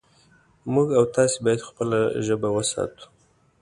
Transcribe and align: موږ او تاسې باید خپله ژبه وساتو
موږ 0.73 0.87
او 0.97 1.03
تاسې 1.15 1.37
باید 1.45 1.67
خپله 1.69 1.99
ژبه 2.25 2.49
وساتو 2.51 3.05